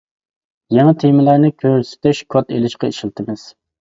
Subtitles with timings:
[0.77, 3.45] يېڭى تېمىلارنى كۆرسىتىش كودى ئېلىشقا ئىشلىتىمىز.